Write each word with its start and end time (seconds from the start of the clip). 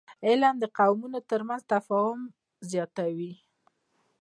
علم 0.27 0.55
د 0.59 0.65
قومونو 0.77 1.19
ترمنځ 1.29 1.61
تفاهم 1.71 2.21
زیاتوي 2.71 3.33